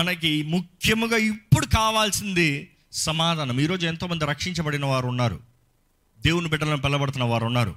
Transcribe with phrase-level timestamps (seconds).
[0.00, 3.60] మనకి ముఖ్యముగా ఇప్పుడు కావాల్సింది సమాధానం.
[3.60, 5.40] ఈరోజు ఎంతోమంది రక్షించబడిన వారు ఉన్నారు.
[6.20, 7.74] దేవుని బిడ్డలను పిలబడుతున్న వారు ఉన్నారు.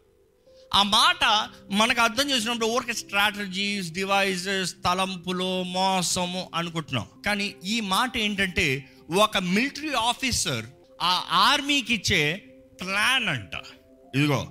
[0.74, 7.08] ఆ మాట మనకు అర్థం చేసినప్పుడు ఊరికే స్ట్రాటజీస్ డివైజెస్ తలంపులు మోసము అనుకుంటున్నాం.
[7.26, 10.66] కానీ ఈ మాట ఏంటంటే ఒక మిలిటరీ ఆఫీసర్
[11.02, 12.46] ఆ ఆర్మీకి ఇచ్చే
[12.82, 13.52] ప్లాన్ అంట.
[14.16, 14.48] ఇదిగో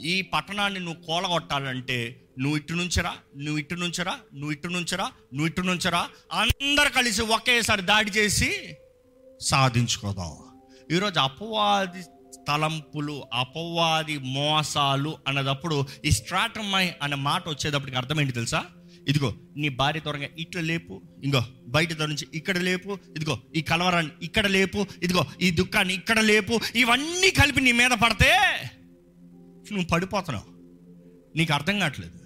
[0.00, 3.12] ఈ పట్టణాన్ని నువ్వు కోలగొట్టాలంటే నువ్వు ఇటు నుంచరా
[3.44, 6.00] నువ్వు ఇటు నుంచరా నువ్వు ఇటు నుంచరా నువ్వు ఇటు నుంచరా.
[6.42, 8.50] అందరు కలిసి ఒకేసారి దాడి చేసి
[9.40, 10.32] సాధించుకోదాం.
[10.94, 12.02] ఈరోజు అపవాది
[12.48, 18.60] తలంపులు అపవాది మోసాలు అన్నదప్పుడు ఈ స్ట్రాటమై అనే మాట వచ్చేటప్పటికి అర్థమేంటి తెలుసా?
[19.10, 21.40] ఇదిగో నీ భార్య త్వరగా ఇట్లా లేపు ఇంకో
[21.74, 27.30] బయట నుంచి ఇక్కడ లేపు ఇదిగో ఈ కలవరాన్ని ఇక్కడ లేపు ఇదిగో ఈ దుఃఖాన్ని ఇక్కడ లేపు ఇవన్నీ
[27.40, 28.30] కలిపి నీ మీద పడితే
[29.72, 30.48] నువ్వు పడిపోతున్నావు.
[31.38, 32.19] నీకు అర్థం కావట్లేదు.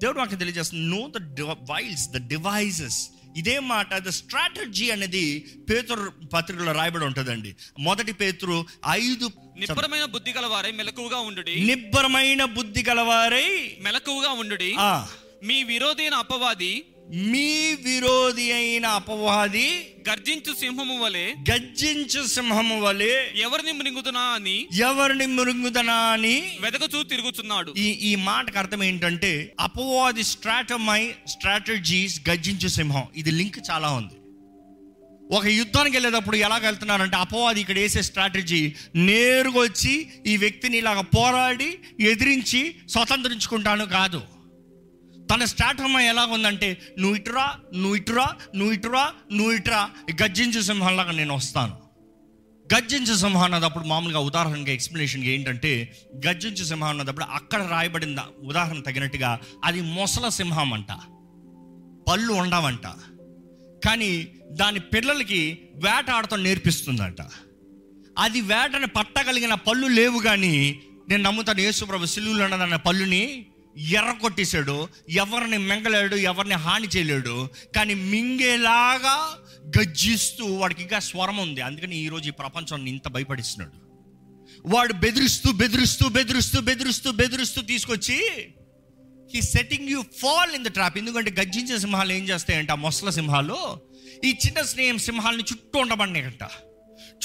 [0.00, 6.72] దేవుడు నాకు తెలియజేస్తుంది know the wiles the devices ఇదే మాట ద స్ట్రాటజీ అనేది పేతురు పత్రికలో
[6.72, 7.56] రాయబడి ఉంటుందండి.
[7.78, 11.60] మొదటి పేతురు ఐదు నిబ్బరమైన బుద్ధి గలవారై మెలకువగా ఉండుడి.
[11.60, 14.74] నిబ్బరమైన బుద్ధి గలవారై మెలకువగా ఉండుడి.
[14.78, 15.08] ఆ,
[15.44, 16.84] మీ విరోధైన అపవాది
[17.14, 25.94] మీ విరోధి అయిన అపవాది గర్జించు సింహము వలె గర్జించు సింహము వలె ఎవరిని మృంగుతున్నా అని ఎవరిని మృంగుదనా
[25.94, 27.74] అని వెదకచూ తిరుగుతున్నాడు.
[27.78, 33.04] ఈ ఈ మాటకు అర్థం ఏంటంటే అపవాది స్ట్రాటమై స్ట్రాటజీస్ గర్జించు సింహం.
[33.16, 34.14] ఇది లింక్ చాలా ఉంది.
[35.36, 41.78] ఒక యుద్ధానికి వెళ్ళేటప్పుడు ఎలాగ వెళ్తున్నారంటే అపవాది ఇక్కడ వేసే స్ట్రాటజీ నేరుగా వచ్చి ఈ వ్యక్తిని ఇలాగ పోరాడి
[42.00, 44.39] ఎదిరించి స్వతంత్రించుకుంటాను కాదు.
[45.30, 49.90] తన స్ట్రాటమై ఎలాగ ఉందంటే నువ్వు ఇటురా నువ్వు ఇటురా నువ్వు ఇటురా నువ్వు ఇటురా
[50.22, 51.90] గర్జించు సింహంలాగా నేను వస్తాను.
[52.74, 55.92] గర్జించు సింహం అన్నదప్పుడు మామూలుగా ఉదాహరణగా ఎక్స్ప్లెనేషన్గా ఏంటంటే
[56.26, 60.92] గర్జించు సింహం అన్నదప్పుడు అక్కడ రాయబడిన ఉదాహరణ తగినట్టుగా అది మొసల సింహం అంట
[62.08, 62.86] పళ్ళు ఉండవంట
[63.84, 67.22] కానీ దాని పిల్లలకి వేట ఆడటం నేర్పిస్తుందంట.
[68.18, 73.46] అది వేటని పట్టగలిగిన పళ్ళు లేవు కానీ నేను నమ్ముతాను యేసుప్రభు సిలువులు అన్న పళ్ళుని
[73.78, 74.88] ఎర్ర కొట్టేశాడు.
[75.10, 77.48] ఎవరిని మింగలేడు ఎవరిని హాని చేయలేడు.
[77.76, 79.38] కానీ మింగేలాగా
[79.78, 81.60] గజ్జిస్తూ వాడికి ఇంకా స్వరం ఉంది.
[81.60, 83.90] అందుకని ఈరోజు ఈ ప్రపంచాన్ని ఇంత భయపడిస్తున్నాడు.
[84.66, 88.48] వాడు బెదిరిస్తూ బెదిరిస్తూ బెదిరిస్తూ బెదిరిస్తూ బెదిరిస్తూ తీసుకొచ్చి
[89.34, 92.70] ఈ setting you fall in the trap ఎందుకంటే గర్జించే సింహాలు ఏం చేస్తాయంట?
[92.70, 93.80] ఆ మొసల సింహాలు.
[94.24, 96.42] ఈ చిన్న స్నేహం సింహాలని చుట్టూ ఉండమన్నాయంట.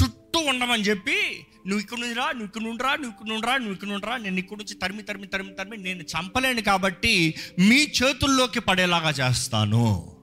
[0.03, 3.57] చుట్టూ ఉండమని చెప్పి నువ్వు ఇక్కడ నుంచి రా నువ్వు ఇక్కడ నుండి రా నువ్వు ఇక్కడ నుండి రా
[3.57, 4.17] నువ్వు ఇక్కడ నుండి రా.
[4.17, 10.15] నేను ఇక్కడ నుంచి తరిమి తరిమి తరిమి తరిమి నేను చంపలేను కాబట్టి మీ చేతుల్లోకి పడేలాగా చేస్తాను.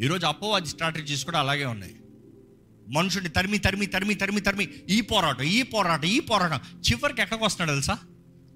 [0.00, 1.96] ఈరోజు అపోవాది స్ట్రాటజీస్ కూడా అలాగే ఉన్నాయి.
[2.88, 4.68] మనుషుడిని తరిమి తరిమి తరిమి తరిమి తరిమి.
[4.90, 6.60] ఈ పోరాటం ఈ పోరాటం ఈ పోరాటం.
[6.78, 7.98] చివరికి ఎక్కడికి వస్తున్నాడు తెలుసా?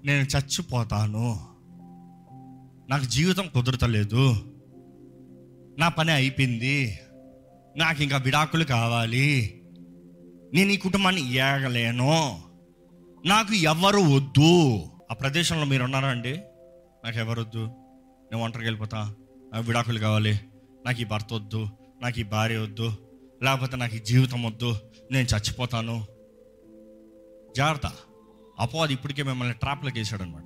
[0.05, 1.47] నేను చచ్చిపోతాను.
[2.89, 4.35] నాకు జీవితం కుదరతలేదు.
[5.79, 6.99] నా పని అయిపోయింది.
[7.77, 9.60] నాకు ఇంకా విడాకులు కావాలి.
[10.53, 12.41] నేను ఈ కుటుంబాన్ని ఏగలేను.
[13.25, 14.83] నాకు ఎవరు వద్దు.
[15.11, 16.41] ఆ ప్రదేశంలో మీరు ఉన్నారా అండి
[17.05, 17.65] నాకు ఎవరు వద్దు?
[18.31, 19.15] నేను ఒంటరికి వెళ్ళిపోతా.
[19.53, 20.39] నాకు విడాకులు కావాలి.
[20.85, 21.67] నాకు ఈ భర్త వద్దు.
[22.01, 22.93] నాకు ఈ భార్య వద్దు.
[23.43, 24.75] లేకపోతే నాకు ఈ జీవితం వద్దు.
[25.11, 26.05] నేను చచ్చిపోతాను.
[27.57, 27.93] జాగ్రత్త.
[28.59, 30.45] అపవాది ఇప్పటికే మిమ్మల్ని ట్రాప్లోకి వేసాడు అనమాట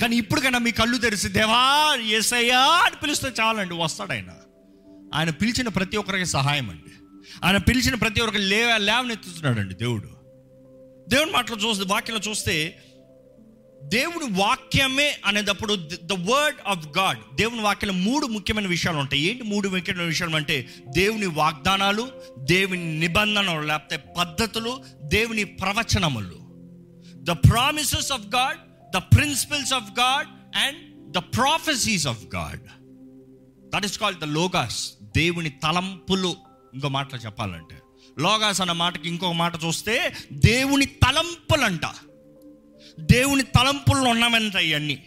[0.00, 4.30] కానీ ఇప్పటికైనా మీ కళ్ళు తెరిచి దేవా ఏసయ్యా అని పిలిస్తే చాలండి వస్తాడు ఆయన.
[5.14, 7.01] ఆయన పిలిచిన ప్రతి ఒక్కరికి సహాయం అండి.
[7.44, 10.22] ఆయన పిలిచిన ప్రతి ఒక్కరికి లేవ లేవనెత్తుతున్నాడు అండి దేవుడు.
[11.10, 12.82] దేవుని మాటలు చూస్తే వాక్యంలో చూస్తే
[13.84, 19.22] దేవుని వాక్యమే అనేటప్పుడు ద వర్డ్ ఆఫ్ గాడ్ దేవుని వాక్యంలో మూడు ముఖ్యమైన విషయాలు ఉంటాయి.
[19.22, 22.08] ఏంటి మూడు ముఖ్యమైన విషయాలు అంటే దేవుని వాగ్దానాలు
[22.38, 26.38] దేవుని నిబంధనలు లేకపోతే పద్ధతులు దేవుని ప్రవచనములు.
[27.14, 28.58] The promises of God
[28.96, 32.60] the principles of God and the prophecies of God
[33.70, 36.36] that is called the logos దేవుని తలంపులు.
[36.74, 37.78] ఇంకో మాటలో చెప్పాలంటే.
[38.18, 41.80] లోగాస్ అన్న మాటకి ఇంకొక మాట చూస్తే దేవుని తలంపులంట.
[43.00, 45.04] దేవుని తలంపుల్లో ఉన్నామంట ఇవన్నీ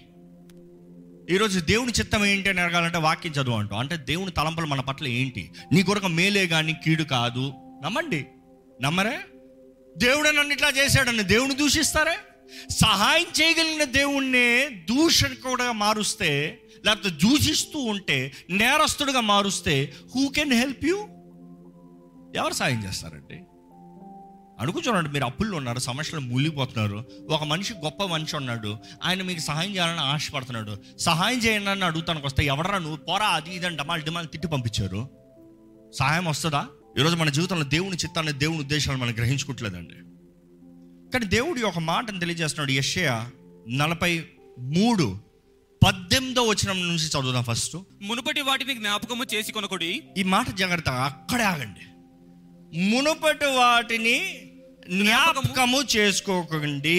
[1.30, 3.80] ఈరోజు దేవుని చిత్తం ఏంటి అని అడగాలంటే వాక్యం చదువు అంటాం.
[3.80, 5.52] అంటే దేవుని తలంపులు మన పట్ల ఏంటి?
[5.72, 7.54] నీ కొరకు మేలే కానీ కీడు కాదు.
[7.84, 8.26] నమ్మండి?
[8.82, 9.20] నమ్మరే?
[9.98, 12.18] దేవుడే నన్ను ఇట్లా చేశాడని దేవుని దూషిస్తారే?
[12.70, 21.08] సహాయం చేయగలిగిన దేవుణ్ణే దూషకుడుగా మారుస్తే లేకపోతే దూషిస్తూ ఉంటే నేరస్తుడుగా మారుస్తే హూ కెన్ హెల్ప్ యూ
[22.36, 23.44] ఎవరు సాయం చేస్తారండి?
[24.60, 27.06] అనుకుంటున్నాడు మీరు అప్పుల్లో ఉన్నారు సమస్యలు మూలిపోతున్నారు.
[27.30, 30.78] ఒక మనిషి గొప్ప మనిషి ఉన్నాడు ఆయన మీకు సహాయం చేయాలని ఆశపడుతున్నాడు.
[30.98, 32.98] సహాయం చేయండి అని అడుగుతానికి వస్తే ఎవడరా నువ్వు?
[32.98, 35.10] పోరా అది ఇది అని డమాల్ డిమాల్ తిట్టి పంపించారు.
[36.00, 36.68] సహాయం వస్తుందా?
[37.00, 39.94] ఈరోజు మన జీవితంలో దేవుని చిత్తాన్ని దేవుని ఉద్దేశాలు మనం గ్రహించుకోవట్లేదండి
[41.12, 43.24] కానీ దేవుడి ఒక మాటను తెలియజేస్తున్నాడు యషయ
[43.70, 44.26] నలభై
[44.60, 45.18] మూడు
[45.86, 47.78] పద్దెనిమిదో వచనం నుంచి చదువుదాం ఫస్ట్.
[48.02, 50.04] మునుపటి వాటిని జ్ఞాపకము చేసి కొనకుడి.
[50.18, 51.95] ఈ మాట జాగ్రత్త అక్కడే ఆగండి.
[52.75, 54.42] మునుపటి వాటిని
[54.89, 55.81] జ్ఞాపకము.
[55.98, 56.95] చేసుకోకండి.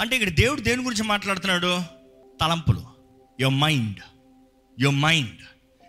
[0.00, 1.82] అంటే ఇక్కడ దేవుడు దేని గురించి మాట్లాడుతున్నాడు?
[2.40, 2.82] తలంపులు.
[3.40, 3.96] Your mind
[4.80, 5.40] your mind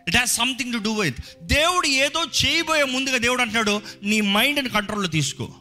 [0.07, 5.09] it has something to do with దేవుడు ఏదో చేయబోయే ముందుగా దేవుడు అంటున్నాడు నీ మైండ్ని కంట్రోల్లో
[5.09, 5.53] తీసుకో.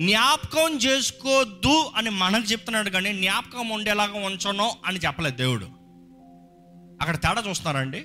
[0.00, 5.66] జ్ఞాపకం చేసుకోవద్దు అని మనకు చెప్తున్నాడు కానీ జ్ఞాపకం ఉండేలాగా ఉంచను అని చెప్పలేదు దేవుడు.
[7.00, 8.04] అక్కడ తేడా చూస్తున్నారండి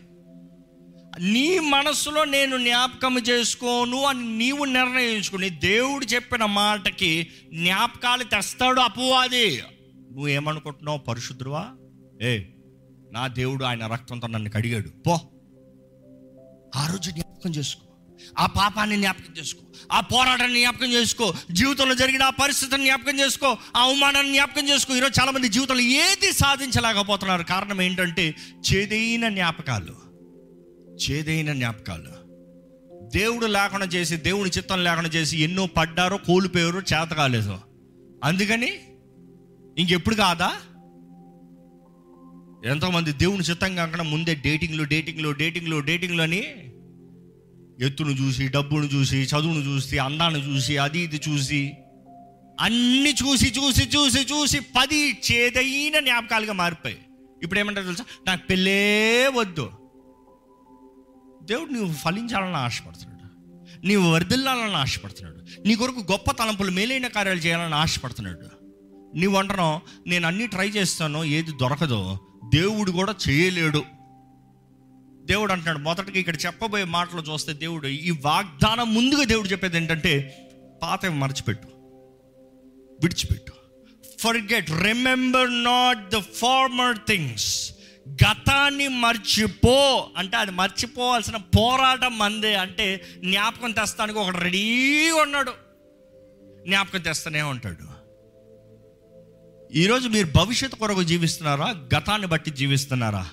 [1.19, 9.63] నీ మనసులో నేను జ్ఞాపకం చేసుకోను అని నీవు నిర్ణయించుకుని దేవుడు చెప్పిన మాటకి జ్ఞాపకాలు తెస్తాడు అపవాది.
[10.11, 11.01] నువ్వు ఏమనుకుంటున్నావు
[12.23, 12.41] ఏ
[13.11, 14.89] నా దేవుడు ఆయన రక్తంతో నన్ను కడిగాడు.
[14.89, 15.13] పో.
[16.75, 17.87] ఆ రోజు జ్ఞాపకం చేసుకో.
[18.39, 19.65] ఆ పాపాన్ని జ్ఞాపకం చేసుకో.
[19.91, 21.33] ఆ పోరాటాన్ని జ్ఞాపకం చేసుకో.
[21.51, 23.57] జీవితంలో జరిగిన ఆ పరిస్థితిని జ్ఞాపకం చేసుకో.
[23.75, 24.95] ఆ అవమానాన్ని జ్ఞాపకం చేసుకో.
[24.95, 27.43] ఈరోజు చాలామంది జీవితంలో ఏది సాధించలేకపోతున్నారు.
[27.43, 28.35] కారణం ఏంటంటే
[28.73, 30.10] చేదైన జ్ఞాపకాలు.
[31.09, 32.21] చేదైన జ్ఞాపకాలు.
[33.09, 37.57] దేవుడు లేకుండా చేసి దేవుని చిత్తం లేకుండా చేసి ఎన్నో పడ్డారో కోల్పోయారో చేత కాలేదు.
[38.23, 38.73] అందుకని
[39.77, 40.51] ఇంకెప్పుడు కాదా?
[42.65, 46.43] ఎంతోమంది దేవుని చిత్తం కాకుండా ముందే డేటింగ్లు డేటింగ్లు డేటింగ్లు డేటింగ్లు అని
[47.85, 51.73] ఎత్తును చూసి డబ్బును చూసి చదువును చూసి అందాన్ని చూసి అది ఇది చూసి
[52.59, 56.97] అన్ని చూసి చూసి చూసి చూసి పది చేదైన జ్ఞాపకాలుగా మారిపోయి
[57.43, 58.05] ఇప్పుడు ఏమంటారు తెలుసా?
[58.27, 59.71] నాకు పెళ్ళే వద్దు.
[61.41, 63.11] దేవుడు నువ్వు ఫలించాలని ఆశపడుతున్నాడు.
[63.85, 65.67] నీవు వర్ధిల్లాలని ఆశపడుతున్నాడు.
[65.67, 68.39] నీ కొరకు గొప్ప తలంపులు మేలైన కార్యాలు చేయాలని ఆశపడుతున్నాడు.
[69.17, 72.19] నీవు అంటున్నావు నేను అన్నీ ట్రై చేస్తాను ఏది దొరకదో.
[72.53, 73.83] దేవుడు కూడా చేయలేడు.
[75.25, 80.37] దేవుడు అంటున్నాడు మొదటికి ఇక్కడ చెప్పబోయే మాటలు చూస్తే దేవుడు ఈ వాగ్దానం ముందుగా దేవుడు చెప్పేది ఏంటంటే
[80.83, 81.67] పాత మర్చిపెట్టు.
[83.01, 83.51] విడిచిపెట్టు.
[84.19, 87.71] Forget remember not the former things
[88.13, 95.51] గతాన్ని మర్చిపో అంటే అది మర్చిపోవాల్సిన పోరాటం మందే అంటే జ్ఞాపకం తెస్తానికి ఒకడు రెడీగా ఉన్నాడు.
[96.67, 98.01] జ్ఞాపకం తెస్తూనే ఉంటాడు.
[99.73, 101.69] ఈరోజు మీరు భవిష్యత్తు కొరకు జీవిస్తున్నారా?
[101.97, 103.29] గతాన్ని బట్టి జీవిస్తున్నారా?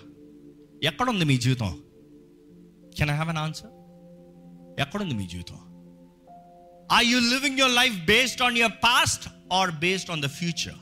[0.82, 1.82] ఎక్కడుంది మీ జీవితం?
[2.98, 3.70] Can I have an answer
[4.80, 5.56] ఎక్కడుంది మీ జీవితం?
[6.92, 10.74] Are you living your life based on your past or based on the future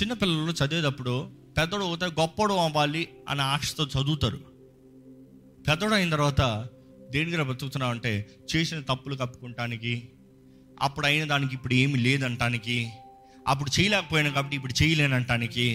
[0.00, 4.38] చిన్నపిల్లలు చదివేటప్పుడు పెద్దోడు అవుతాడు గొప్పడు అవ్వాలి అనే ఆశతో చదువుతారు.
[5.66, 6.42] పెద్దడు అయిన తర్వాత
[7.10, 8.12] దేని దగ్గర బతుకుతున్నావు అంటే
[8.56, 9.92] చేసిన తప్పులు కప్పుకుంటానికి
[10.82, 12.76] అప్పుడు అయిన దానికి ఇప్పుడు ఏమి లేదంటానికి
[13.46, 15.66] అప్పుడు చేయలేకపోయాను కాబట్టి ఇప్పుడు చేయలేనంటానికి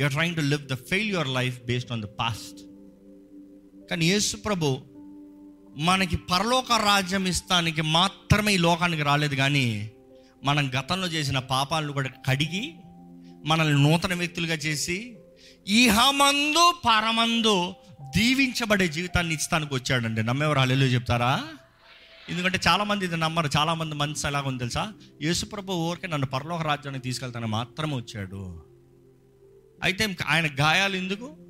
[0.00, 2.60] you're trying to live the fail your life based on the past
[3.90, 4.68] కానీ యేసు ప్రభు
[5.76, 9.66] మనకి పరలోక రాజ్యం ఇస్తానికి మాత్రమే ఈ లోకానికి రాలేదు కానీ
[10.44, 12.64] మనం గతంలో చేసిన పాపాలను కూడా కడిగి
[13.46, 15.16] మనల్ని నూతన వ్యక్తులుగా చేసి
[15.68, 17.74] ఈహమందు పరమందు
[18.16, 20.22] దీవించబడే జీవితాన్ని ఇస్తానికి వచ్చాడండి.
[20.22, 21.48] నమ్మేవారు హల్లెలూయా చెప్తారా?
[22.28, 23.50] ఎందుకంటే చాలామంది ఇది నమ్మరు.
[23.56, 24.92] చాలామంది మనసు ఎలాగ ఉంది తెలుసా?
[25.22, 28.64] యేసుప్రభు ఊరికే నన్ను పరలోక రాజ్యానికి తీసుకెళ్తాను మాత్రమే వచ్చాడు.
[29.82, 31.49] అయితే ఆయన గాయాలు ఎందుకు?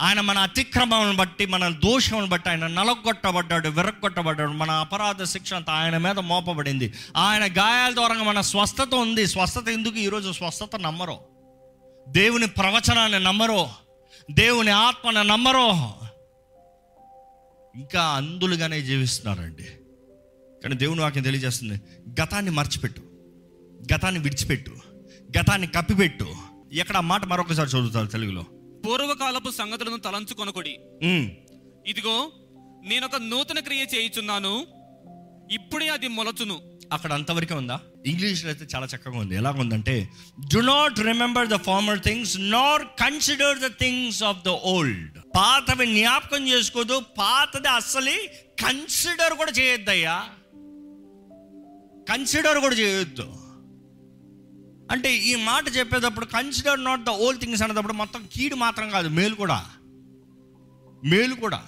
[0.00, 5.98] ఆయన మన అతిక్రమం బట్టి మన దోషమును బట్టి ఆయన నలగొట్టబడ్డాడు విరగొట్టబడ్డాడు మన అపరాధ శిక్ష అంతా ఆయన
[5.98, 6.92] మీద మోపబడింది.
[7.16, 9.26] ఆయన గాయాల ద్వారా మన స్వస్థత ఉంది.
[9.26, 9.96] స్వస్థత ఎందుకు?
[9.96, 11.18] ఈరోజు స్వస్థత నమ్మరు.
[12.08, 13.66] దేవుని ప్రవచనాన్ని నమ్మరు.
[14.30, 15.70] దేవుని ఆత్మను నమ్మరు.
[17.76, 19.62] ఇంకా అందులుగానే జీవిస్తున్నారండి.
[20.62, 21.80] కానీ దేవుని వాక్యం తెలియజేస్తుంది.
[22.22, 23.02] గతాన్ని మర్చిపెట్టు.
[23.94, 24.76] గతాన్ని విడిచిపెట్టు.
[25.38, 26.34] గతాన్ని కప్పిపెట్టు.
[26.72, 28.44] ఎక్కడ మాట మరొకసారి చదువుతారు తెలుగులో?
[28.84, 30.78] పూర్వకాలపు సంగతులను తలంచుకొనకుడి.
[31.86, 32.32] ఇదిగో
[32.84, 34.66] నేనొక నూతన క్రియ చేయుచున్నాను.
[35.52, 36.60] ఇప్పుడే అది మొలచును.
[36.92, 37.80] అక్కడ అంతవరకే ఉందా?
[38.06, 39.34] ఇంగ్లీష్లో అయితే చాలా చక్కగా ఉంది.
[39.36, 40.08] ఎలా ఉందంటే
[40.54, 46.48] do not remember the former things nor consider the things of the old పాతవి జ్ఞాపకం
[46.48, 48.16] చేసుకోదు పాతది అస్సలు
[48.64, 50.24] కన్సిడర్ కూడా చేయొద్దయ్యా.
[52.10, 53.41] కన్సిడర్ కూడా చేయొద్దు.
[54.92, 59.34] అంటే ఈ మాట చెప్పేటప్పుడు consider not the old things అనేటప్పుడు మొత్తం కీడు మాత్రం కాదు మేలు
[59.34, 59.66] కూడా.
[61.04, 61.66] మేలు కూడా.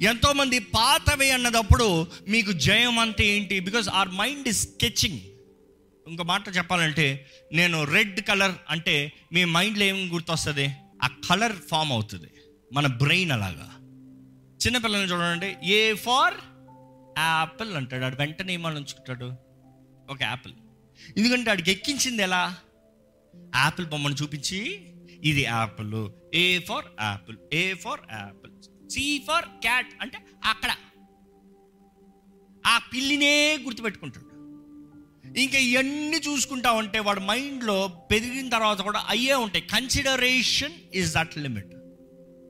[0.00, 3.60] ఎంతోమంది పాతవి అన్నదప్పుడు మీకు జయం అంటే ఏంటి?
[3.60, 5.20] Because our mind is sketching
[6.08, 10.76] ఇంకో మాట చెప్పాలంటే నేను రెడ్ కలర్ అంటే మీ మైండ్లో ఏం గుర్తొస్తుంది?
[11.02, 12.30] ఆ కలర్ ఫామ్ అవుతుంది.
[12.72, 13.72] మన బ్రెయిన్ అలాగా.
[14.66, 16.34] చిన్నపిల్లల్ని చూడండి ఏ ఫార్
[17.18, 18.04] యాపిల్ అంటాడు.
[18.04, 19.32] ఆడు వెంటనే ఏమని ఉంచుకుంటాడు
[20.10, 20.54] ఒక యాపిల్
[21.16, 22.56] ఎందుకంటే ఆడికి ఎక్కించింది ఎలా?
[23.56, 24.80] యాపిల్ బొమ్మను చూపించి
[25.24, 28.52] ఇది apple A for apple A for apple
[28.90, 30.70] C for cat అంటే అక్కడ.
[32.66, 34.26] ఆ పిల్లినే గుర్తుపెట్టుకుంటాడు.
[35.38, 39.64] ఇంకా ఇవన్నీ చూసుకుంటా ఉంటే వాడు మైండ్లో పెరిగిన తర్వాత కూడా అయ్యే ఉంటాయి.
[39.66, 41.74] కన్సిడరేషన్ ఇస్ దట్ లిమిట్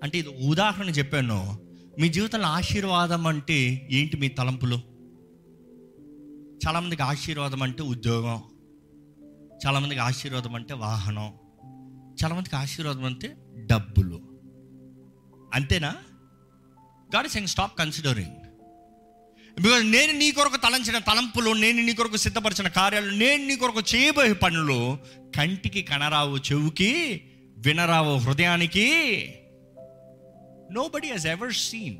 [0.02, 1.58] అంటే ఇది ఉదాహరణ చెప్పాను.
[1.98, 4.95] మీ జీవితంలో ఆశీర్వాదం అంటే ఏంటి మీ తలంపులు?
[6.56, 8.42] చాలామందికి ఆశీర్వాదం అంటే ఉద్యోగం
[9.66, 11.32] చాలామందికి ఆశీర్వాదం అంటే వాహనం
[12.24, 14.20] చాలామందికి ఆశీర్వాదం అంటే డబ్బులు.
[15.54, 15.94] అంతేనా?
[17.16, 18.36] God sang stop considering
[19.62, 24.32] because నేను నీ కొరకు తలంచిన తలంపులు నేను నీ కొరకు సిద్ధపరిచిన కార్యాలు నేను నీ కొరకు చేయబోయే
[24.32, 24.98] పనులు
[25.36, 27.22] కంటికి కనరావు చెవుకి
[27.58, 28.88] వినరావు హృదయానికి.
[30.88, 31.96] Nobody has ever seen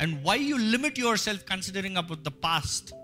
[0.00, 2.94] and why you limit yourself considering about the past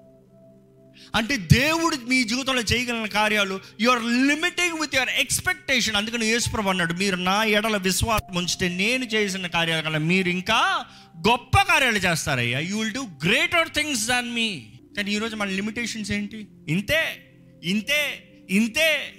[1.14, 6.94] అంటే దేవుడు మీ జీవితంలో చేయగలిగిన కార్యాలు you are limiting with your expectation అందుకని యేసుప్రభు అన్నాడు
[6.94, 10.84] మీరు నా ఎడల విశ్వాసం ఉంచితే నేను చేసిన కార్యాల కన్నా మీరు ఇంకా
[11.28, 12.58] గొప్ప కార్యాలు చేస్తారయ్యా.
[12.60, 14.62] You will do greater things than me
[14.96, 16.46] కానీ ఈరోజు మన లిమిటేషన్స్ ఏంటి?
[16.68, 17.02] ఇంతే
[17.64, 18.00] ఇంతే
[18.50, 19.14] ఇంతే.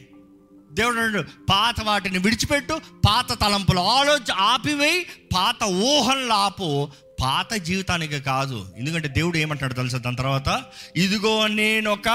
[0.71, 6.89] దేవుడు పాత వాటిని విడిచిపెట్టు పాత తలంపులు ఆలోచన ఆపివేయి పాత ఊహలను ఆపు
[7.21, 8.67] పాత జీవితానికి కాదు.
[8.77, 9.97] ఎందుకంటే దేవుడు ఏమంటాడు తెలుసా?
[9.97, 10.63] దాని తర్వాత
[10.95, 12.09] ఇదిగో నేను ఒక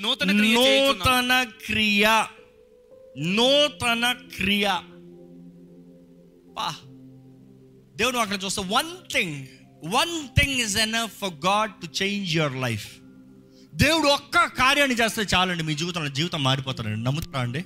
[0.00, 0.32] నూతన.
[0.32, 2.24] నూతన క్రియ.
[3.18, 4.68] నూతన క్రియ.
[6.58, 6.74] పా.
[7.96, 9.46] దేవుడు అక్కడ చూస్తే one thing
[9.84, 12.88] one thing is enough for God to change your life
[13.74, 17.64] దేవుడు ఒక్క కార్యాన్ని చేస్తే చాలండి మీ జీవితంలో జీవితం మారిపోతారండి నమ్ముతారా అండి?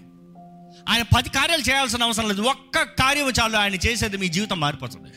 [0.88, 2.42] ఆయన పది కార్యాలు చేయాల్సిన అవసరం లేదు.
[2.42, 5.08] ఒక్క కార్యం చాలు ఆయన చేసేది మీ జీవితం మారిపోతుంది.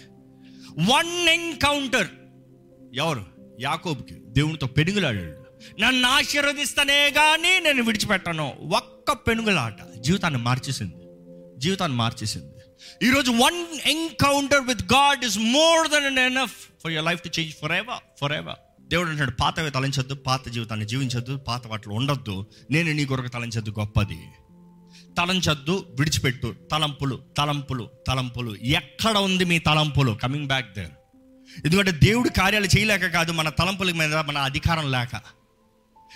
[0.79, 2.07] వన్ ఎన్కౌంటర్
[2.93, 3.25] ఎవరు?
[3.61, 4.15] యాకోబుకి.
[4.27, 5.45] దేవునితో పెనుగులాడాడు.
[5.81, 8.53] నన్ను ఆశీర్వదిస్తానే కానీ నేను విడిచిపెట్టాను.
[8.75, 9.77] ఒక్క పెనుగులాట.
[9.99, 10.95] జీవితాన్ని మార్చేసింది.
[11.59, 12.53] జీవితాన్ని మార్చేసింది.
[13.03, 16.53] ఈరోజు one encounter with God is more than enough
[16.83, 21.67] for your life to change forever forever దేవుడు అంటాడు పాతవి తలంచొద్దు పాత జీవితాన్ని జీవించొద్దు పాత
[21.67, 22.45] వాటిలో ఉండొద్దు.
[22.71, 24.19] నేను నీ కొరకు తలంచొద్దు గొప్పది.
[25.17, 26.55] తలంచద్దు విడిచిపెట్టు.
[26.71, 28.55] తలంపులు తలంపులు తలంపులు.
[28.55, 30.11] ఎక్కడ ఉంది మీ తలంపులు?
[30.11, 30.91] కమింగ్ బ్యాక్ దేర్
[31.65, 35.37] ఎందుకంటే దేవుడు కార్యాలు చేయలేక కాదు మన తలంపుల మీద మన అధికారం లేక.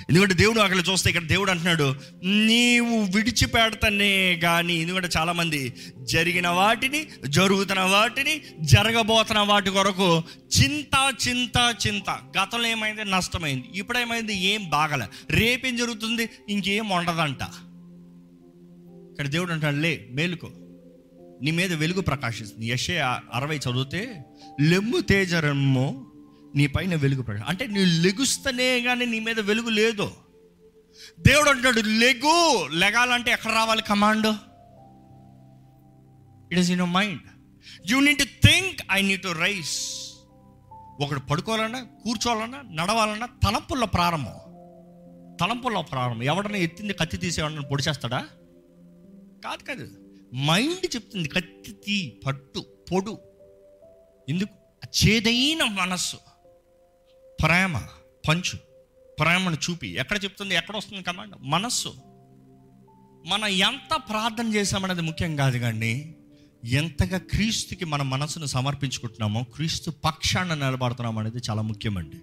[0.10, 7.82] ఎందుకంటే దేవుడు అక్కడ చూస్తే ఇక్కడ దేవుడు అంటున్నాడు నీవు విడిచిపెడతానే కానీ ఎందుకంటే చాలామంది జరిగిన వాటిని జరుగుతున్న
[7.82, 10.24] వాటిని జరగబోతున్న వాటి కొరకు
[10.62, 12.10] చింత చింత చింత.
[12.10, 13.06] గతంలో ఏమైంది?
[13.06, 13.70] నష్టమైంది.
[13.76, 14.36] ఇప్పుడేమైంది?
[14.36, 15.06] ఏం బాగలే.
[15.30, 16.30] రేపేం జరుగుతుంది?
[16.50, 17.40] ఇంకేం ఉండదంట.
[19.22, 20.48] ఇక్కడ దేవుడు అంటాడు లే మేలుకో.
[21.42, 22.68] నీ మీద వెలుగు ప్రకాశిస్తుంది.
[22.68, 23.00] యశే
[23.34, 24.26] అరవై చదివితే
[24.62, 26.08] లెమ్ము తేజరమ్మో
[26.56, 30.12] నీ పైన వెలుగు ప్రకాశం అంటే నువ్వు లెగుస్తనే కానీ నీ మీద వెలుగు లేదు.
[31.20, 32.68] దేవుడు అంటాడు లెగు.
[32.68, 34.28] లెగాలంటే ఎక్కడ రావాలి command?
[36.52, 37.22] It is in mind
[37.92, 40.00] you need to think I need to rise
[41.00, 44.34] ఒకడు పడుకోవాలన్నా కూర్చోవాలన్నా నడవాలన్నా తలంపుల్లో ప్రారంభం.
[45.42, 46.24] తలంపుల్లో ప్రారంభం.
[46.24, 48.26] ఎవడన్నా ఎత్తింది కత్తి తీసేవాడిని పొడిచేస్తాడా?
[49.44, 49.88] కాదు కాదు.
[50.36, 53.18] మైండ్ చెప్తుంది కత్తి తీ పట్టు పొడు.
[54.30, 54.54] ఎందుకు?
[55.04, 56.18] చేదైన మనస్సు.
[57.44, 57.82] ప్రేమ
[58.28, 58.58] పంచు.
[59.20, 59.88] ప్రేమను చూపి.
[59.88, 60.56] ఎక్కడ చెప్తుంది?
[60.56, 61.36] ఎక్కడ వస్తుంది కమాండ్?
[61.40, 61.94] మనస్సు.
[63.26, 66.16] మనం ఎంత ప్రార్థన చేశామనేది ముఖ్యం కాదు కానీ
[66.66, 72.18] ఎంతగా క్రీస్తుకి మన మనసును సమర్పించుకుంటున్నామో క్రీస్తు పక్షాన నిలబడుతున్నాం అనేది చాలా ముఖ్యమండి.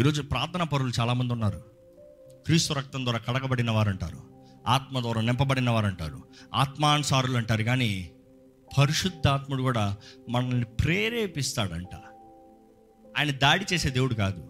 [0.00, 1.64] ఈరోజు ప్రార్థన పరులు చాలామంది ఉన్నారు.
[2.46, 4.29] క్రీస్తు రక్తం ద్వారా కడగబడిన వారు అంటారు
[4.68, 6.24] ఆత్మ ద్వారా నింపబడిన వారు అంటారు
[6.54, 8.10] ఆత్మానుసారులు అంటారు కానీ
[8.78, 9.96] పరిశుద్ధాత్ముడు కూడా
[10.28, 11.94] మనల్ని ప్రేరేపిస్తాడంట.
[13.18, 14.40] ఆయన దాడి చేసే దేవుడు కాదు.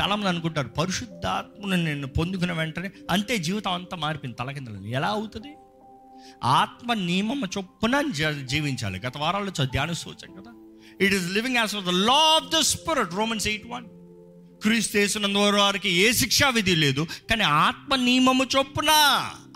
[0.00, 4.90] చాలామంది అనుకుంటారు పరిశుద్ధాత్మను నేను పొందుకున్న వెంటనే అంతే జీవితం అంతా మారిపోయింది తలకిందలని.
[4.90, 5.56] ఎలా అవుతుంది?
[6.44, 8.00] ఆత్మ నియమం చొప్పున
[8.44, 8.98] జీవించాలి.
[8.98, 10.52] గత వారాల్లో చ- ధ్యానిస్తూ కదా.
[11.00, 13.86] It is living as the law of the spirit Romans eight one
[14.64, 18.90] క్రీస్తు యేసునందు వారికి ఏ శిక్షా విధి లేదు కానీ ఆత్మ నియమము చొప్పున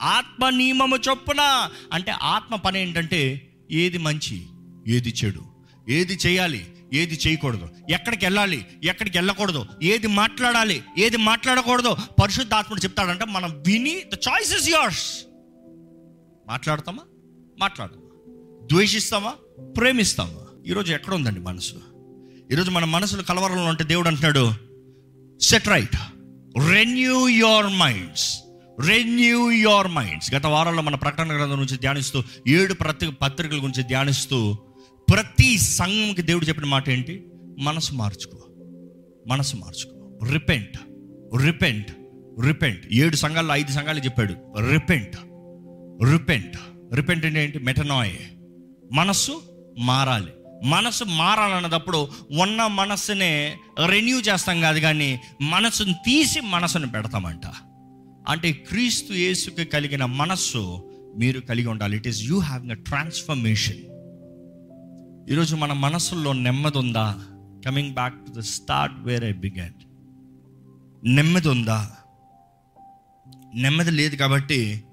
[0.01, 1.71] ఆత్మ నియమము చొప్పున.
[1.93, 4.47] అంటే ఆత్మ పని ఏంటంటే ఏది మంచి
[4.89, 5.43] ఏది చెడు.
[5.89, 7.69] ఏది చేయాలి ఏది చేయకూడదు.
[7.91, 9.67] ఎక్కడికి వెళ్ళాలి ఎక్కడికి వెళ్ళకూడదు.
[9.83, 11.97] ఏది మాట్లాడాలి ఏది మాట్లాడకూడదు.
[12.23, 15.25] పరిశుద్ధాత్ముడు చెప్తాడంటే మనం విని ద చాయిస్ ఇస్ యోర్స్
[16.49, 17.03] మాట్లాడతామా?
[17.59, 18.03] మాట్లాడమా
[18.73, 19.35] ద్వేషిస్తామా?
[19.77, 20.63] ప్రేమిస్తామా?
[20.67, 21.75] ఈరోజు ఎక్కడ ఉందండి మనసు?
[22.53, 24.68] ఈరోజు మన మనసులు కలవరంలో ఉంటే దేవుడు అంటున్నాడు
[25.41, 25.97] set right
[26.71, 28.39] renew your minds
[28.87, 34.55] renew your minds గత వారంలో మన ప్రకటన గ్రంథం నుంచి ధ్యానిస్తూ ఏడు ప్రతి పత్రికల గురించి ధ్యానిస్తూ
[35.13, 37.27] ప్రతి సంఘంకి దేవుడు చెప్పిన మాట ఏంటి?
[37.59, 38.39] మనసు మార్చుకో.
[39.27, 40.27] మనసు మార్చుకో.
[40.33, 40.79] రిపెంట్
[41.43, 41.91] రిపెంట్
[42.47, 44.35] రిపెంట్ ఏడు సంఘాల్లో ఐదు సంఘాలు చెప్పాడు.
[44.73, 45.17] రిపెంట్
[46.13, 46.57] రిపెంట్
[46.95, 47.59] రిపెంట్ అంటే ఏంటి?
[47.59, 48.17] మెటనాయ్
[48.93, 49.43] మనస్సు
[49.79, 50.33] మారాలి.
[50.65, 52.09] మనసు మారాలన్నప్పుడు
[52.41, 57.47] ఉన్న మనస్సునే రెన్యూ చేస్తాం కాదు కానీ మనసును తీసి మనసును పెడతామంట.
[58.29, 61.97] అంటే క్రీస్తు యేసుకి కలిగిన మనస్సు మీరు కలిగి ఉండాలి.
[61.97, 63.77] It is you having a transformation
[65.31, 67.15] ఈరోజు మన మనసుల్లో నెమ్మది ఉందా
[67.65, 69.73] coming back to the start where I began
[71.05, 71.91] నెమ్మది ఉందా
[73.55, 74.85] నెమ్మది లేదు కాబట్టి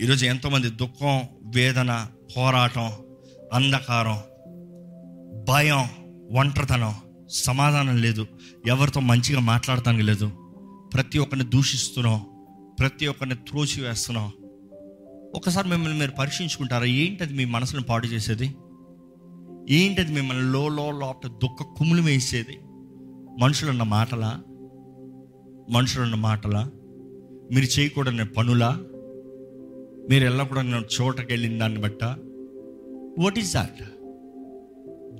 [0.00, 2.06] ఈరోజు ఎంతోమంది దుఃఖం వేదన
[2.36, 2.92] పోరాటం
[3.52, 4.18] అంధకారం
[5.44, 5.84] భయం
[6.36, 6.94] ఒంటరితనం
[7.28, 8.26] సమాధానం లేదు.
[8.66, 10.30] ఎవరితో మంచిగా మాట్లాడటానికి లేదు.
[10.94, 12.20] ప్రతి ఒక్కరిని దూషిస్తున్నాం.
[12.80, 14.32] ప్రతి ఒక్కరిని త్రోసి వేస్తున్నాం
[15.34, 16.84] ఒకసారి మిమ్మల్ని మీరు పరీక్షించుకుంటారా?
[16.84, 18.54] ఏంటది మీ మనసును పాడు చేసేది?
[19.70, 22.58] ఏంటది మిమ్మల్ని లో లో లోపల దుఃఖ కుములు వేసేది?
[23.42, 24.40] మనుషులున్న మాటలా?
[25.70, 26.70] మనుషులున్న మాటలా?
[27.52, 28.80] మీరు చేయకూడని పనులా?
[30.10, 32.04] మీరు వెళ్ళకూడని చోటకి వెళ్ళిన దాన్ని బట్ట?
[33.18, 33.97] వాట్ ఈస్ దాట్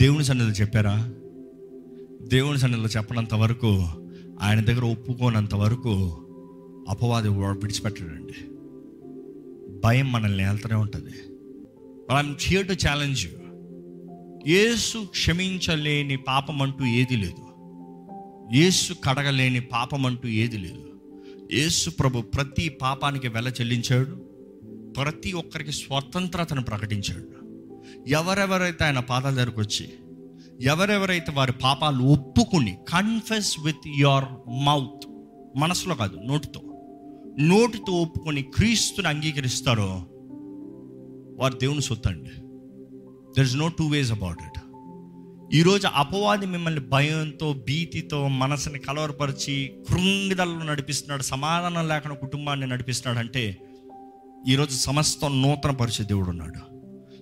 [0.01, 1.13] దేవుని సన్నిధిలో చెప్పారా?
[2.23, 3.85] దేవుని సన్నిధిలో చెప్పనంత వరకు
[4.41, 5.91] ఆయన దగ్గర ఒప్పుకోనంత వరకు
[6.89, 8.33] అపవాది విడిచిపెట్టడండి.
[9.85, 11.11] భయం మనల్ని వెళ్తూనే ఉంటుంది.
[12.17, 13.27] ఐఎమ్ హియర్ టు ఛాలెంజ్
[14.49, 17.47] యేసు క్షమించలేని పాపం అంటూ ఏది లేదు.
[18.57, 20.87] యేసు కడగలేని పాపం అంటూ ఏది లేదు.
[21.53, 24.17] యేసు ప్రభు ప్రతి పాపానికి వెల చెల్లించాడు.
[24.97, 27.38] ప్రతి ఒక్కరికి స్వతంత్రతను ప్రకటించాడు.
[28.07, 29.93] ఎవరెవరైతే ఆయన పాదాల దగ్గరకు వచ్చి
[30.61, 34.25] ఎవరెవరైతే వారి పాపాలు ఒప్పుకుని కన్ఫెస్ విత్ యువర్
[34.65, 35.09] మౌత్
[35.57, 36.61] మనసులో కాదు నోటితో
[37.41, 40.07] నోటితో ఒప్పుకొని క్రీస్తుని అంగీకరిస్తారో
[41.39, 42.31] వారు దేవుని సొత్తండి.
[43.37, 44.63] There is no two ways about it
[45.55, 53.59] ఈరోజు అపవాది మిమ్మల్ని భయంతో భీతితో మనసుని కలవరపరిచి కృంగిదల్లో నడిపిస్తున్నాడు సమాధానం లేకుండా కుటుంబాన్ని నడిపిస్తున్నాడు అంటే
[54.49, 56.78] ఈరోజు సమస్తం నూతన పరిచే దేవుడు ఉన్నాడు.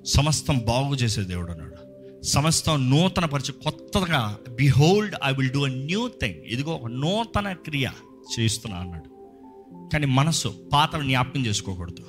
[0.07, 1.77] సమస్తం బాగు చేసే దేవుడు ఉన్నాడు
[2.23, 7.89] సమస్తం నూతన పరిచయం కొత్తగా behold I will do a new thing ఇదిగో ఒక నూతన క్రియ
[8.41, 9.17] చేస్తున్నా అన్నాడు.
[9.93, 12.03] కానీ మనసు పాతను జ్ఞాపకం చేసుకోకూడదు.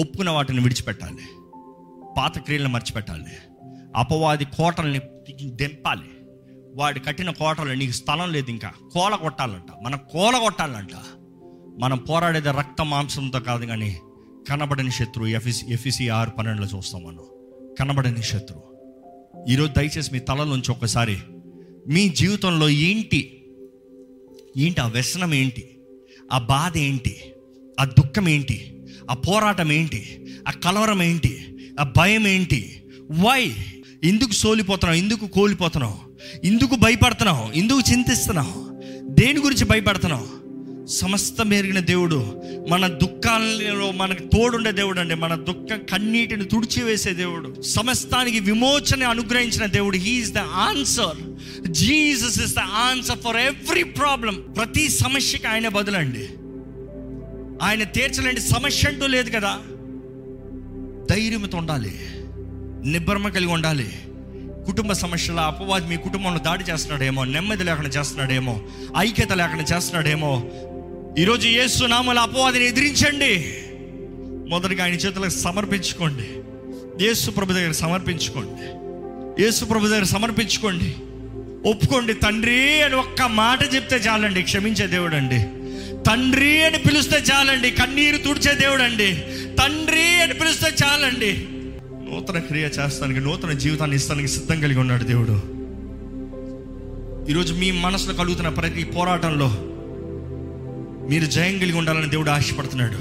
[0.00, 1.50] ఒప్పుకున్న వాటిని విడిచిపెట్టాలి.
[2.18, 3.58] పాత క్రియలను మర్చిపెట్టాలి.
[3.96, 5.00] అపవాది కోటల్ని
[5.44, 6.10] దింపాలి.
[6.74, 8.72] వాడు కట్టిన కోటలు నీకు స్థలం లేదు ఇంకా.
[8.92, 10.90] కోల కొట్టాలంట మనం కోల కొట్టాలంట
[11.80, 13.98] మనం పోరాడేది రక్త మాంసంతో కాదు కానీ
[14.48, 16.08] కనబడని శత్రువు ఎఫ్ఎస్ ఎఫిసి
[16.38, 17.20] పన్నెండులో చూస్తాం మనం.
[17.78, 18.62] కనబడని శత్రువు
[19.50, 21.18] ఈరోజు దయచేసి మీ తలలోంచి ఒకసారి
[21.88, 23.42] మీ జీవితంలో ఏంటి?
[24.56, 25.78] ఏంటి ఆ వ్యసనం ఏంటి?
[26.32, 27.32] ఆ బాధ ఏంటి?
[27.80, 28.86] ఆ దుఃఖం ఏంటి?
[29.10, 30.26] ఆ పోరాటం ఏంటి?
[30.48, 31.56] ఆ కలవరం ఏంటి?
[31.80, 32.82] ఆ భయం ఏంటి?
[33.10, 33.54] వై
[34.04, 34.98] ఎందుకు సోలిపోతున్నావు?
[34.98, 35.98] ఎందుకు కోల్పోతున్నావు?
[36.46, 37.52] ఎందుకు భయపడుతున్నావు?
[37.52, 38.80] ఎందుకు చింతిస్తున్నావు?
[39.08, 40.37] దేని గురించి భయపడుతున్నావు?
[40.88, 47.62] సమస్త మెరిగిన దేవుడు మన దుఃఖాలలో మనకు తోడుండే దేవుడు అండి మన దుఃఖం కన్నీటిని తుడిచివేసే దేవుడు.
[47.62, 49.96] సమస్తానికి విమోచన అనుగ్రహించిన దేవుడు.
[49.96, 51.16] He is the answer
[51.72, 56.28] Jesus is the answer for every problem ప్రతి సమస్యకి ఆయన బదులండి.
[57.62, 59.58] ఆయన తీర్చలేని సమస్య అంటూ లేదు కదా.
[61.10, 61.94] ధైర్యంతో ఉండాలి.
[62.90, 63.92] నిబ్బరమ కలిగి ఉండాలి.
[64.66, 68.60] కుటుంబ సమస్యల అపవాది మీ కుటుంబంలో దాడి చేస్తున్నాడేమో నెమ్మది లేకుండా చేస్తున్నాడేమో
[68.98, 70.50] ఐక్యత లేకుండా చేస్తున్నాడేమో
[71.16, 73.54] ఈరోజు యేసు నామల అపవాదిని ఎదిరించండి.
[74.50, 76.24] మొదటిగా ఆయన చేతులకు సమర్పించుకోండి.
[77.04, 78.62] యేసు ప్రభు దగ్గర సమర్పించుకోండి.
[79.42, 80.94] యేసు ప్రభు దగ్గర సమర్పించుకోండి.
[81.68, 82.14] ఒప్పుకోండి.
[82.14, 84.42] తండ్రి అని ఒక్క మాట చెప్తే చాలండి.
[84.42, 85.38] క్షమించే దేవుడు అండి
[86.10, 87.70] తండ్రి అని పిలిస్తే చాలండి.
[87.70, 89.14] కన్నీరు తుడిచే దేవుడు అండి
[89.62, 91.46] తండ్రి అని పిలిస్తే చాలండి.
[92.10, 95.58] నూతన క్రియ చేస్తానికి నూతన జీవితాన్ని ఇస్తానికి సిద్ధం కలిగి ఉన్నాడు దేవుడు.
[97.30, 99.64] ఈరోజు మీ మనసులో కలుగుతున్న ప్రతి పోరాటంలో
[101.10, 102.98] మీరు జయం కలిగి ఉండాలని దేవుడు ఆశపడుతున్నాడు.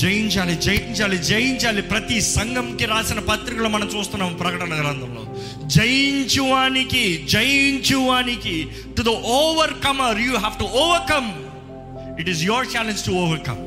[0.00, 1.82] జయించాలి జయించాలి జయించాలి.
[1.82, 5.22] ప్రతి సంఘంకి రాసిన పత్రికలో మనం చూస్తున్నాం ప్రకటన గ్రంథంలో.
[5.66, 11.30] జయించువానికి జయించువానికి to the overcomer you have to overcome
[12.20, 13.60] it is your challenge to overcome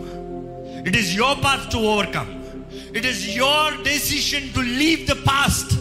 [0.87, 2.31] it is your path to overcome
[2.97, 5.73] it is your decision to leave the past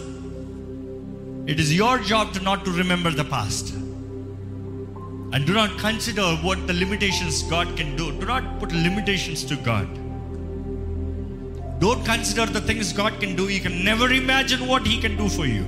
[1.50, 3.83] it is your job to not to remember the past
[5.33, 8.05] and do not consider what the limitations God can do.
[8.21, 9.87] Do not put limitations to God.
[11.83, 13.43] Don't consider the things God can do.
[13.47, 15.65] You can never imagine what He can do for you.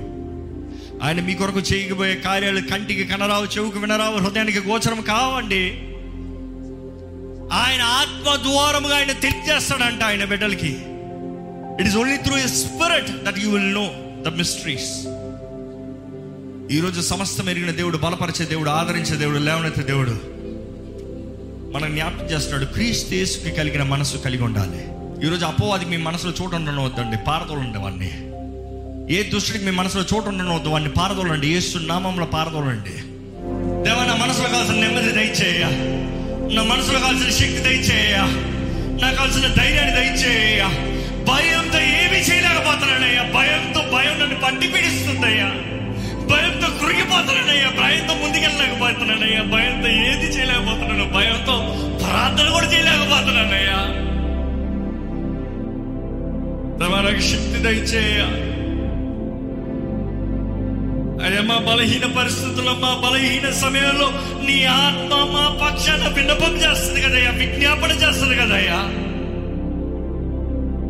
[1.04, 5.62] ఆయన మీ కొరకు చేయకపోయే కార్యాలు కంటికి కనరావు చెవుకు వినరావు హృదయానికి గోచరం కావండి
[7.60, 10.72] ఆయన ఆత్మ ద్వారముగా ఆయన తెలియజేస్తాడంట ఆయన బిడ్డలకి
[11.80, 13.86] it is only through a spirit that you will know
[14.26, 14.90] the mysteries
[16.71, 20.19] ఈరోజు సమస్తం ఎరిగిన దేవుడు బలపరిచే దేవుడు ఆదరించే దేవుడు లేవనెత్తే దేవుడు
[21.73, 22.65] మనం జ్ఞాపకం చేస్తున్నాడు.
[22.65, 24.87] క్రీస్తు యేసుకి కలిగిన మనసు కలిగి ఉండాలి.
[25.27, 28.11] ఈరోజు అపోవాదికి మీ మనసులో చోటు ఉండనవద్దండి పారదోలండి వాడిని.
[29.15, 32.93] ఏ దుష్టుడికి మీ మనసులో చోటు ఉండనవద్దు వాడిని పారదోలండి ఏసు నామంలో పారదోలండి
[33.83, 35.63] దేవా నా మనసులో కావాల్సిన నెమ్మది దయచేయ.
[36.55, 38.17] నా మనసులో కావాల్సిన శక్తి దయచేయ.
[39.01, 40.63] నాకు కావాల్సిన ధైర్యాన్ని దయచేయ.
[41.23, 43.23] భయంతో ఏమీ చేయలేకపోతున్నానయ్యా.
[43.23, 45.76] భయంతో భయం నన్ను పట్టి పీడిస్తుందయ్యా
[46.29, 49.41] భయంతో కృంగిపోతున్నాడయ్యా భయంతో ముందుకెళ్ళలేకపోతున్నానయ్యా.
[49.41, 54.07] భయంతో ఏది చేయలేకపోతున్నాను భయంతో ప్రార్థన కూడా చేయలేకపోతున్నానయ్యా.
[56.79, 58.47] దేవా, శక్తి దయచేయ.
[61.25, 64.11] అదే మా బలహీన పరిస్థితుల్లో మా బలహీన సమయంలో
[64.45, 67.29] నీ ఆత్మ మా పక్షాన విన్నపం చేస్తుంది కదయ్యా.
[67.29, 69.07] విజ్ఞాపన చేస్తుంది కదయ్యా.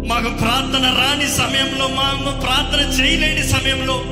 [0.08, 4.04] మాకు ప్రార్థన రాని సమయంలో మాకు ప్రార్థన చేయలేని సమయంలో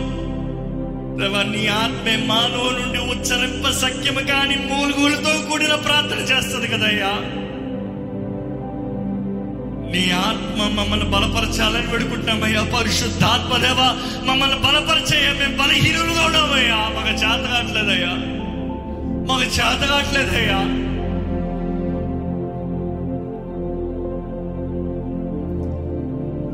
[1.19, 7.11] దేవా, నీ ఆత్మే మానవ నుండి ఉచ్చరింప సఖ్యము కాని మూలుగులతో కూడిన ప్రార్థన చేస్తుంది కదయ్యా.
[9.91, 13.81] నీ ఆత్మ మమ్మల్ని బలపరచాలని వేడుకుంటున్నామయ్యా పరిశుద్ధాత్మ దేవ
[14.27, 18.13] మమ్మల్ని బలపరిచేయ మేము బలహీనులుగా ఉన్నామయ్యా మాకు చేత కావట్లేదయ్యా
[19.29, 20.59] మాకు చేత కావట్లేదయ్యా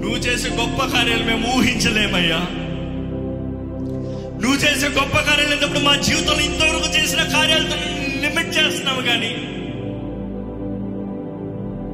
[0.02, 2.40] నువ్వు చేసే గొప్ప కార్యాలు మేము ఊహించలేమయ్యా.
[4.42, 7.78] నువ్వు చేసే గొప్ప కార్యాలు అయినప్పుడు మా జీవితంలో ఇంతవరకు చేసిన కార్యాలతో
[8.24, 9.32] లిమిట్ చేస్తున్నావు కానీ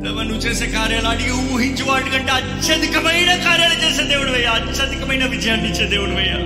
[0.01, 4.51] దేవా, నువ్వు చేసే కార్యాలు అడిగి ఊహించి వాటి కంటే అత్యధికమైన కార్యాలు చేసే దేవుడు అయ్యా.
[4.59, 6.39] అత్యధికమైన విజయాన్ని ఇచ్చే దేవుడు అయ్యా.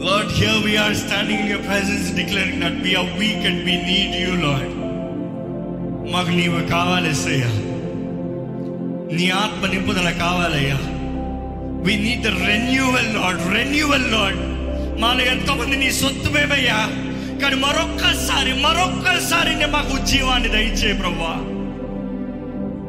[0.00, 3.76] Lord, here we are standing in your presence declaring that we are weak and we
[3.84, 4.68] need you, Lord.
[6.12, 7.48] మాకు నీవు కావాలి సయ్యా
[9.16, 10.76] నీ ఆత్మ నింపుదల కావాలయ్యా
[11.86, 14.38] we need the renewal Lord renewal Lord
[15.00, 16.78] మాలో ఎంతోమంది నీ సొత్తు మేమయ్యా
[17.40, 21.34] కానీ మరొక్కసారి మరొక్కసారి మాకు జీవాన్ని దయచే ప్రభా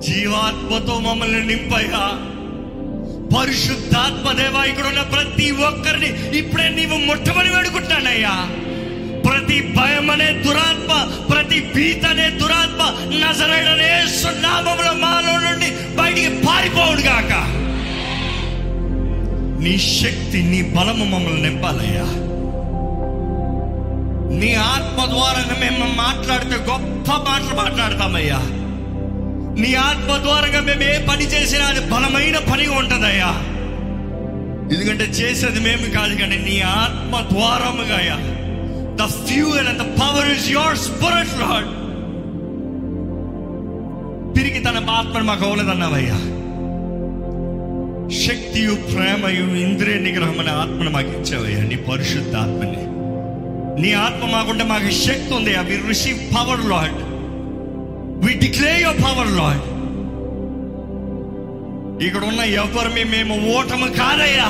[0.01, 2.03] జీవాత్మతో మమ్మల్ని నింపయ్యా.
[3.35, 8.35] పరిశుద్ధాత్మ దేవా ఇక్కడ ఉన్న ప్రతి ఒక్కరిని ఇప్పుడే నీవు ముట్టమని వేడుకుంటానయ్యా.
[9.27, 10.91] ప్రతి భయం అనే దురాత్మ
[11.29, 12.81] ప్రతి భీత అనే దురాత్మ
[13.13, 17.31] నజరడనే సున్నామంలో మాలో నుండి బయటికి పారిపోవుడు గాక.
[19.59, 22.05] నీ శక్తి నీ బలము మమ్మల్ని నింపాలయ్యా.
[24.39, 28.39] నీ ఆత్మ ద్వారా మేము మాట్లాడితే గొప్ప మాటలు మాట్లాడతామయ్యా.
[29.55, 33.31] నీ ఆత్మ ద్వారా మేము ఏ పని చేసినా అది బలమైన పని ఉంటుందయ్యా.
[34.71, 38.17] ఎందుకంటే చేసేది మేము కాదు కానీ నీ ఆత్మ ద్వారముగా
[38.95, 41.69] the fuel and the power is your spirit Lord
[44.35, 46.17] తిరిగి తన ఆత్మను మాకు అవ్వలేదన్నావయ్యా
[48.15, 52.83] శక్తియు ప్రేమయు ఇంద్రియ నిగ్రహం అనే ఆత్మను మాకు ఇచ్చావయ్యా నీ పరిశుద్ధ ఆత్మని
[53.81, 56.97] నీ ఆత్మ మాకుంటే మాకు శక్తి ఉంది we receive power Lord
[58.23, 59.65] we declare your power Lord
[62.07, 64.49] ఇక్కడ ఉన్న ఎవరిని మేము ఓటము కాదయ్యా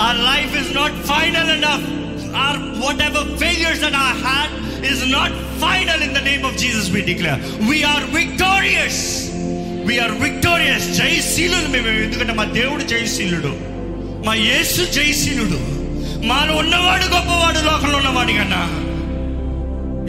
[0.00, 1.68] our life is not final and
[2.46, 2.58] our
[3.02, 4.52] whatever failures that I had
[4.86, 9.02] is not final in the name of Jesus we declare we are victorious
[9.86, 11.88] we are victorious జయశీలుడు మేము.
[11.88, 13.56] ఎందుకంటే మా దేవుడు జయశీలుడు.
[14.26, 15.86] మా యేసు జయశీలుడు.
[16.26, 18.68] మాలో ఉన్నవాడు గొప్పవాడు లోకంలో ఉన్నవాడి కన్నా.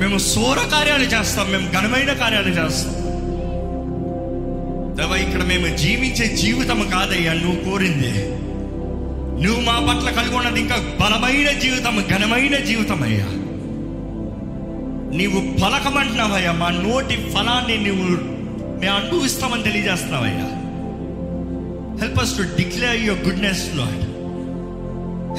[0.01, 1.51] మేము సూర కార్యాలు చేస్తాం.
[1.51, 2.93] మేము ఘనమైన కార్యాలు చేస్తాం.
[4.97, 8.37] దేవా ఇక్కడ మేము జీవించే జీవితం కాదయ్యా నువ్వు కోరింది.
[9.43, 13.25] నువ్వు మా పట్ల కలిగి ఉన్నది ఇంకా బలమైన జీవితం ఘనమైన జీవితం అయ్యా
[15.17, 18.36] నీవు పలకమంటున్నావయ్యా మా నోటి ఫలాన్ని నువ్వు
[18.79, 20.63] మేము అనుభవిస్తామని తెలియజేస్తున్నావయ్యా
[22.05, 24.03] help us to declare your goodness Lord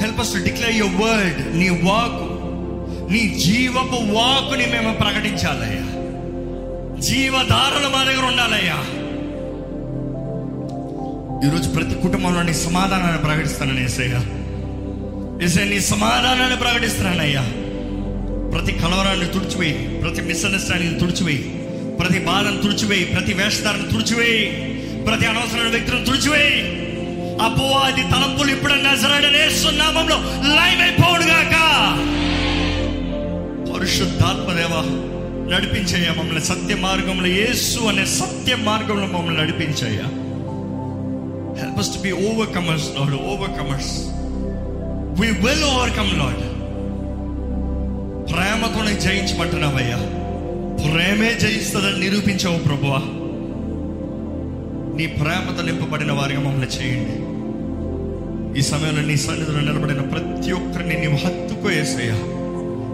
[0.01, 2.39] help us to declare your word నీ వాక్
[3.11, 5.99] నీ జీవపు వాకుని మేము ప్రకటించాలయ్యా.
[6.99, 8.75] జీవధారలు మా దగ్గర ఉండాలయ్యా.
[11.47, 14.21] ఈరోజు ప్రతి కుటుంబంలో నీ సమాధానాన్ని ప్రకటిస్తానని ఏసయ్యా.
[15.45, 17.41] ఏసయ్య నీ సమాధానాన్ని ప్రకటిస్తున్నానయ్యా.
[18.51, 21.58] ప్రతి కలవరాన్ని తుడిచివేయి ప్రతి మిస్అండర్స్టాండింగ్ తుడిచివేయి.
[21.99, 24.43] ప్రతి బాధను తుడిచివేయి ప్రతి వేషధారను తుడిచివేయి
[25.07, 26.59] ప్రతి అనవసరమైన వ్యక్తులను తుడిచివేయి.
[27.83, 30.15] అది తలంపులు ఇప్పుడు నజరాడనేస్తున్నామంలో
[30.55, 31.55] లైవ్ అయిపోవుడుగాక
[33.73, 34.73] పరిశుద్ధాత్మదేవ
[35.51, 40.07] నడిపించయ్యా మమ్మల్ని సత్య మార్గంలో యేసు అనే సత్య మార్గంలో మమ్మల్ని నడిపించయ్యా.
[41.61, 42.11] Help to be
[42.55, 43.15] overcomers Lord
[43.59, 43.93] overcomers
[45.19, 46.43] we will overcome Lord
[48.33, 49.97] ప్రేమతోనే జయించమంటున్నావయ్యా
[50.83, 53.01] ప్రేమే జయిస్తుందని నిరూపించావు ప్రభువా.
[54.97, 57.29] నీ ప్రేమతో నింపబడిన వారిగా మమ్మల్ని చేయండి.
[58.59, 62.13] ఈ సమయంలో నీ సన్నిధిలో నిలబడిన ప్రతి ఒక్కరిని నీవు హత్తుకో వేసేయా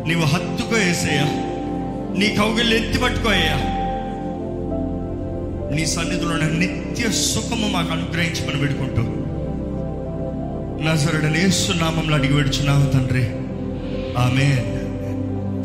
[0.08, 1.24] నీవు హత్తుకో వేసేయా
[2.20, 3.76] నీ కౌగిళ్ళు ఎత్తి పట్టుకోయ్యా.
[5.76, 9.26] నీ సన్నిధిలో నిత్య సుఖము మాకు అనుగ్రహించమని వేడుకుంటూ
[10.98, 13.24] సరే యేసు నామంలో అడిగి వేడుచున్నాము తండ్రి.
[14.18, 14.75] ఆమెన్.